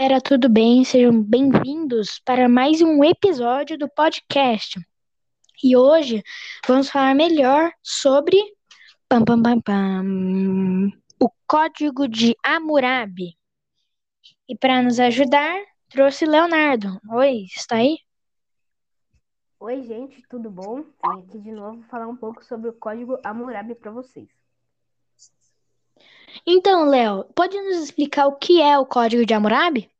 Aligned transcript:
galera, 0.00 0.18
tudo 0.18 0.48
bem? 0.48 0.82
Sejam 0.82 1.22
bem-vindos 1.22 2.18
para 2.24 2.48
mais 2.48 2.80
um 2.80 3.04
episódio 3.04 3.76
do 3.76 3.86
podcast. 3.86 4.80
E 5.62 5.76
hoje 5.76 6.22
vamos 6.66 6.88
falar 6.88 7.14
melhor 7.14 7.70
sobre 7.82 8.38
pam, 9.06 9.22
pam, 9.22 9.42
pam, 9.42 9.60
pam, 9.60 10.90
o 11.22 11.28
Código 11.46 12.08
de 12.08 12.34
Hammurabi. 12.42 13.36
E 14.48 14.56
para 14.56 14.80
nos 14.80 14.98
ajudar, 14.98 15.62
trouxe 15.90 16.24
Leonardo. 16.24 16.98
Oi, 17.12 17.44
está 17.54 17.76
aí? 17.76 17.98
Oi, 19.58 19.82
gente, 19.82 20.22
tudo 20.30 20.50
bom? 20.50 20.76
Vim 20.82 21.20
aqui 21.24 21.38
de 21.38 21.52
novo 21.52 21.82
falar 21.90 22.08
um 22.08 22.16
pouco 22.16 22.42
sobre 22.42 22.70
o 22.70 22.72
Código 22.72 23.18
Hammurabi 23.22 23.74
para 23.74 23.90
vocês. 23.90 24.30
Então, 26.46 26.88
Léo, 26.88 27.24
pode 27.34 27.60
nos 27.60 27.76
explicar 27.82 28.26
o 28.26 28.36
que 28.36 28.60
é 28.60 28.78
o 28.78 28.86
Código 28.86 29.24
de 29.24 29.34
Hammurabi? 29.34 29.90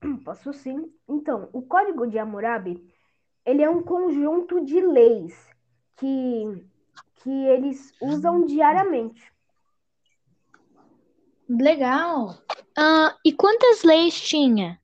Posso 0.24 0.52
sim. 0.52 0.92
Então, 1.08 1.48
o 1.52 1.62
Código 1.62 2.06
de 2.06 2.18
Hammurabi, 2.18 2.82
ele 3.44 3.62
é 3.62 3.70
um 3.70 3.82
conjunto 3.82 4.64
de 4.64 4.80
leis 4.80 5.34
que, 5.96 6.66
que 7.16 7.30
eles 7.30 7.92
usam 8.00 8.44
diariamente. 8.44 9.32
Legal. 11.48 12.36
Ah, 12.76 13.16
e 13.24 13.32
quantas 13.32 13.82
leis 13.82 14.20
tinha? 14.20 14.78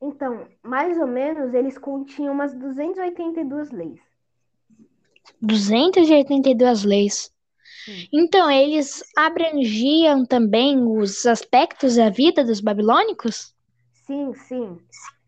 Então, 0.00 0.46
mais 0.62 0.98
ou 0.98 1.06
menos, 1.06 1.54
eles 1.54 1.78
continham 1.78 2.32
umas 2.34 2.54
282 2.54 3.70
leis. 3.70 4.00
282 5.40 6.84
leis. 6.84 7.32
Então, 8.12 8.50
eles 8.50 9.02
abrangiam 9.16 10.24
também 10.24 10.82
os 10.82 11.26
aspectos 11.26 11.96
da 11.96 12.10
vida 12.10 12.44
dos 12.44 12.60
babilônicos? 12.60 13.54
Sim, 14.06 14.32
sim. 14.34 14.78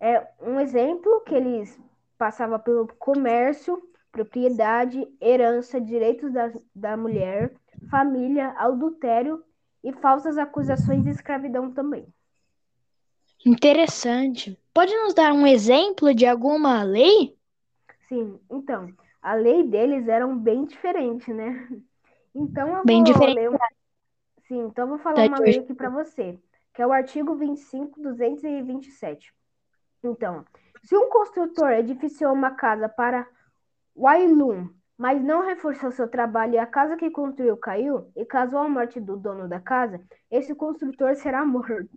É 0.00 0.26
um 0.40 0.58
exemplo 0.58 1.20
que 1.26 1.34
eles 1.34 1.78
passavam 2.16 2.58
pelo 2.58 2.86
comércio, 2.98 3.80
propriedade, 4.10 5.06
herança, 5.20 5.80
direitos 5.80 6.32
da, 6.32 6.52
da 6.74 6.96
mulher, 6.96 7.54
família, 7.90 8.54
adultério 8.56 9.44
e 9.84 9.92
falsas 9.92 10.38
acusações 10.38 11.04
de 11.04 11.10
escravidão 11.10 11.70
também. 11.70 12.06
Interessante. 13.44 14.58
Pode 14.72 14.94
nos 14.94 15.14
dar 15.14 15.32
um 15.32 15.46
exemplo 15.46 16.14
de 16.14 16.26
alguma 16.26 16.82
lei? 16.82 17.36
Sim, 18.08 18.38
então, 18.50 18.92
a 19.22 19.34
lei 19.34 19.62
deles 19.62 20.08
era 20.08 20.26
bem 20.26 20.64
diferente, 20.64 21.32
né? 21.32 21.68
Então 22.34 22.76
eu 22.76 22.84
Bem 22.84 23.02
vou 23.02 23.12
diferente. 23.12 23.34
ler 23.34 23.50
um... 23.50 23.56
Sim, 24.46 24.60
então 24.66 24.88
vou 24.88 24.98
falar 24.98 25.22
Da 25.22 25.26
uma 25.26 25.38
lei 25.38 25.58
aqui 25.58 25.74
para 25.74 25.90
você, 25.90 26.38
que 26.74 26.82
é 26.82 26.86
o 26.86 26.92
artigo 26.92 27.36
25, 27.36 28.00
227. 28.00 29.32
Então, 30.02 30.44
se 30.82 30.96
um 30.96 31.08
construtor 31.08 31.70
edificou 31.72 32.32
uma 32.32 32.52
casa 32.52 32.88
para 32.88 33.26
Wailum, 33.94 34.68
mas 34.96 35.22
não 35.22 35.46
reforçou 35.46 35.90
seu 35.92 36.08
trabalho 36.08 36.54
e 36.54 36.58
a 36.58 36.66
casa 36.66 36.96
que 36.96 37.10
construiu 37.10 37.56
caiu, 37.56 38.10
e 38.16 38.24
causou 38.24 38.58
a 38.60 38.68
morte 38.68 39.00
do 39.00 39.16
dono 39.16 39.48
da 39.48 39.60
casa, 39.60 40.00
esse 40.30 40.54
construtor 40.54 41.14
será 41.16 41.44
morto. 41.44 41.88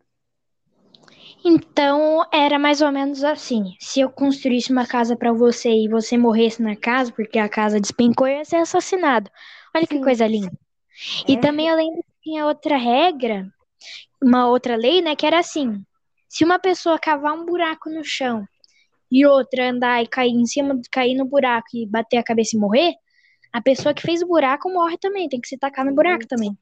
Então, 1.43 2.25
era 2.31 2.57
mais 2.57 2.81
ou 2.81 2.91
menos 2.91 3.23
assim. 3.23 3.75
Se 3.79 3.99
eu 3.99 4.09
construísse 4.09 4.71
uma 4.71 4.87
casa 4.87 5.15
pra 5.15 5.33
você 5.33 5.69
e 5.69 5.89
você 5.89 6.17
morresse 6.17 6.61
na 6.61 6.75
casa, 6.75 7.11
porque 7.11 7.37
a 7.37 7.49
casa 7.49 7.81
despencou, 7.81 8.27
eu 8.27 8.37
ia 8.37 8.45
ser 8.45 8.57
assassinado. 8.57 9.29
Olha 9.75 9.87
que 9.87 9.95
Sim. 9.95 10.03
coisa 10.03 10.27
linda. 10.27 10.51
E 11.27 11.33
É. 11.33 11.39
também 11.39 11.67
eu 11.67 11.75
lembro 11.75 12.03
que 12.03 12.21
tinha 12.29 12.45
outra 12.45 12.77
regra, 12.77 13.47
uma 14.21 14.47
outra 14.47 14.75
lei, 14.75 15.01
né, 15.01 15.15
que 15.15 15.25
era 15.25 15.39
assim: 15.39 15.83
se 16.29 16.43
uma 16.43 16.59
pessoa 16.59 16.99
cavar 16.99 17.33
um 17.33 17.45
buraco 17.45 17.89
no 17.89 18.03
chão 18.03 18.45
e 19.11 19.25
outra 19.25 19.69
andar 19.69 20.03
e 20.03 20.07
cair 20.07 20.31
em 20.31 20.45
cima, 20.45 20.79
cair 20.91 21.15
no 21.15 21.25
buraco 21.25 21.67
e 21.73 21.85
bater 21.85 22.17
a 22.17 22.23
cabeça 22.23 22.55
e 22.55 22.59
morrer, 22.59 22.93
a 23.51 23.61
pessoa 23.61 23.93
que 23.93 24.01
fez 24.01 24.21
o 24.21 24.27
buraco 24.27 24.69
morre 24.71 24.97
também, 24.97 25.29
tem 25.29 25.39
que 25.39 25.47
se 25.47 25.57
tacar 25.57 25.85
no 25.85 25.93
buraco 25.93 26.27
também. 26.27 26.57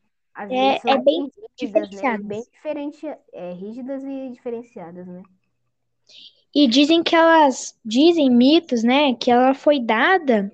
É- 0.49 0.91
é 0.91 0.97
bem 0.97 1.23
rígidas, 1.23 1.39
né? 1.39 1.47
diferenciadas. 1.57 2.25
Bem 2.25 2.43
diferente, 2.51 3.07
é, 3.33 3.53
rígidas 3.53 4.03
e 4.03 4.29
diferenciadas, 4.29 5.07
né? 5.07 5.23
E 6.53 6.67
dizem 6.67 7.01
que 7.01 7.15
elas, 7.15 7.77
dizem 7.83 8.29
mitos, 8.29 8.83
né, 8.83 9.13
que 9.13 9.31
ela 9.31 9.53
foi 9.53 9.79
dada 9.79 10.51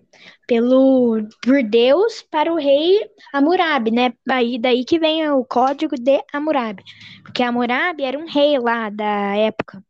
pelo 0.47 1.27
por 1.43 1.61
Deus 1.63 2.21
para 2.21 2.51
o 2.51 2.55
rei 2.55 2.99
Hammurabi, 3.33 3.91
né? 3.91 4.13
Aí 4.29 4.57
daí 4.57 4.85
que 4.85 4.97
vem 4.97 5.29
o 5.29 5.43
código 5.43 5.95
de 5.95 6.23
Hammurabi, 6.33 6.83
porque 7.23 7.43
Hammurabi 7.43 8.03
era 8.03 8.17
um 8.17 8.25
rei 8.25 8.57
lá 8.57 8.89
da 8.89 9.35
época. 9.35 9.83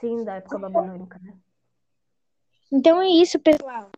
Sim, 0.00 0.24
da 0.24 0.36
época 0.36 0.58
babilônica, 0.58 1.18
né? 1.22 1.34
Então 2.72 3.02
é 3.02 3.08
isso, 3.08 3.38
pessoal. 3.40 3.90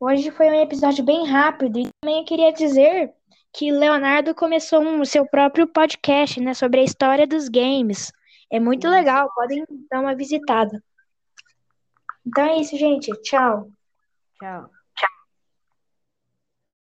Hoje 0.00 0.30
foi 0.30 0.50
um 0.50 0.60
episódio 0.60 1.04
bem 1.04 1.26
rápido 1.26 1.78
e 1.78 1.88
também 2.00 2.18
eu 2.18 2.24
queria 2.24 2.52
dizer 2.52 3.12
que 3.52 3.70
Leonardo 3.70 4.34
começou 4.34 4.82
um 4.82 5.02
seu 5.04 5.24
próprio 5.26 5.66
podcast, 5.66 6.38
né, 6.40 6.52
sobre 6.52 6.80
a 6.80 6.84
história 6.84 7.26
dos 7.26 7.48
games. 7.48 8.12
É 8.50 8.60
muito 8.60 8.88
legal, 8.88 9.32
podem 9.34 9.64
dar 9.90 10.00
uma 10.00 10.14
visitada. 10.14 10.82
Então 12.26 12.44
é 12.44 12.60
isso, 12.60 12.76
gente. 12.76 13.10
Tchau. 13.22 13.68
Tchau. 14.38 14.75